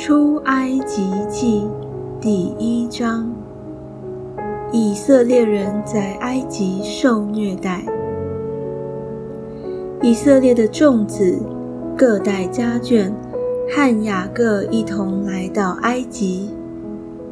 [0.00, 1.66] 出埃及记
[2.20, 3.28] 第一章：
[4.70, 7.84] 以色列人在埃及受虐待。
[10.00, 11.36] 以色列的众子
[11.96, 13.10] 各带家眷，
[13.74, 16.48] 和雅各一同来到埃及。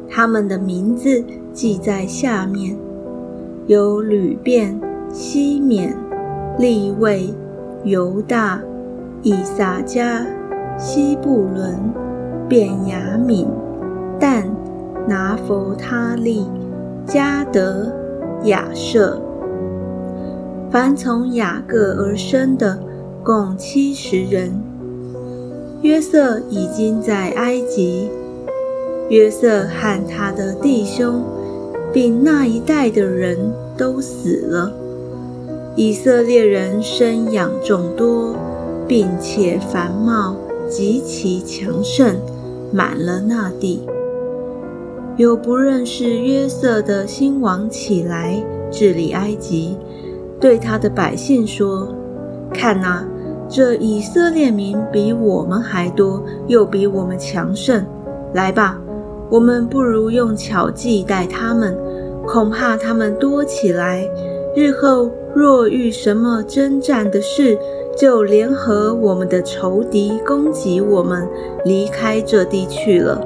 [0.09, 1.23] 他们的名字
[1.53, 2.77] 记在下面：
[3.67, 4.77] 有吕便、
[5.13, 5.95] 西缅、
[6.59, 7.33] 利位、
[7.85, 8.61] 犹大、
[9.21, 10.27] 以撒加、
[10.77, 12.06] 西布伦。
[12.49, 13.47] 便雅敏、
[14.19, 14.47] 但、
[15.07, 16.45] 拿佛他利、
[17.05, 17.91] 加德、
[18.45, 19.21] 亚舍，
[20.71, 22.79] 凡从雅各而生的，
[23.23, 24.51] 共七十人。
[25.81, 28.09] 约瑟已经在埃及，
[29.09, 31.21] 约瑟和他的弟兄，
[31.93, 33.37] 并那一代的人
[33.77, 34.71] 都死了。
[35.75, 38.35] 以色列人生养众多，
[38.87, 40.35] 并且繁茂，
[40.67, 42.15] 极其强盛。
[42.71, 43.81] 满了那地，
[45.15, 49.77] 有不认识约瑟的新王起来治理埃及，
[50.39, 51.87] 对他的百姓说
[52.53, 53.07] ：“看哪，
[53.49, 57.83] 这以色列民比我们还多，又比我们强盛。
[58.33, 58.79] 来吧，
[59.29, 61.75] 我们不如用巧计待他们，
[62.25, 64.05] 恐怕他们多起来，
[64.55, 67.57] 日后若遇什么征战的事。”
[67.97, 71.27] 就联合我们的仇敌攻击我们，
[71.65, 73.19] 离开这地去了。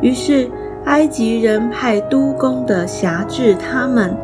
[0.00, 0.50] 于是
[0.86, 4.16] 埃及人派督工的辖制他们，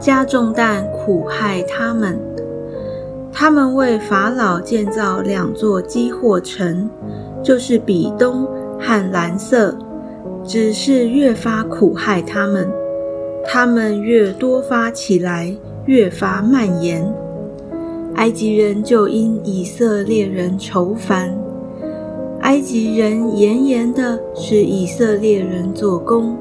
[0.00, 2.18] 加重担苦害他们。
[3.32, 6.90] 他们为法老建造两座基货城，
[7.44, 8.44] 就是比东
[8.80, 9.72] 和蓝色，
[10.42, 12.68] 只是越发苦害他们。
[13.44, 15.54] 他们越多发起来，
[15.86, 17.06] 越发蔓延。
[18.16, 21.34] 埃及人就因以色列人愁烦，
[22.40, 26.36] 埃及人严严的使以色列人做工，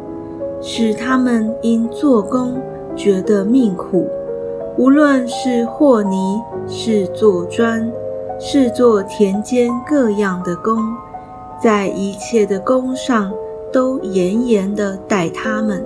[0.62, 2.62] 使他们因做工
[2.96, 4.08] 觉得命苦。
[4.78, 7.92] 无论是和泥，是做砖，
[8.40, 10.78] 是做田间各样的工，
[11.62, 13.32] 在一切的工上
[13.72, 15.84] 都严严的待他们。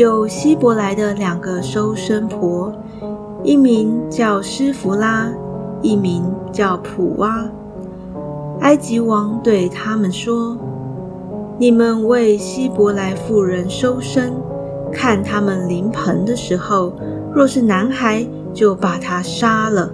[0.00, 2.72] 有希伯来的两个收生婆。
[3.44, 5.30] 一名叫施弗拉，
[5.82, 7.44] 一名叫普瓦。
[8.60, 10.56] 埃及王对他们说
[11.60, 14.32] ：“你们为希伯来妇人收生，
[14.90, 16.94] 看他们临盆的时候，
[17.34, 19.90] 若是男孩，就把他杀了；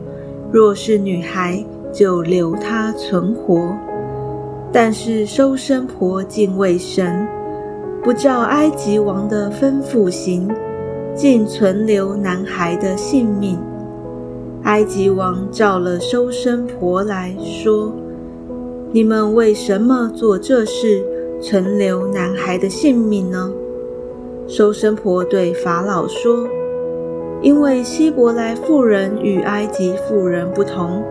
[0.52, 3.76] 若是女孩，就留他存活。
[4.72, 7.26] 但是收生婆敬畏神，
[8.06, 10.48] 不照埃及王的吩咐行。”
[11.16, 13.58] 竟存留男孩的性命。
[14.64, 17.90] 埃及王召了收生婆来说
[18.92, 21.02] ：“你们为什么做这事，
[21.40, 23.50] 存留男孩的性命呢？”
[24.46, 26.46] 收生婆对法老说
[27.40, 31.02] ：“因为希伯来妇人与埃及妇人不同，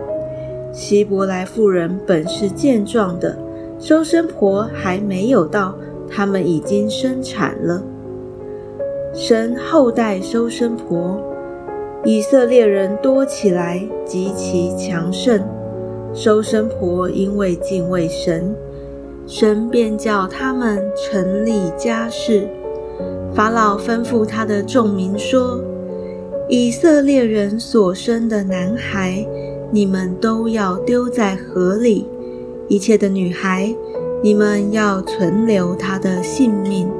[0.70, 3.36] 希伯来妇人本是健壮的，
[3.80, 5.74] 收生婆还没有到，
[6.10, 7.82] 他们已经生产了。”
[9.14, 11.18] 神后代收生婆，
[12.04, 15.42] 以色列人多起来，极其强盛。
[16.12, 18.54] 收生婆因为敬畏神，
[19.26, 22.46] 神便叫他们成立家室。
[23.34, 25.60] 法老吩咐他的众民说
[26.48, 29.26] ：“以色列人所生的男孩，
[29.70, 32.06] 你们都要丢在河里；
[32.68, 33.74] 一切的女孩，
[34.22, 36.90] 你们要存留他的性命。”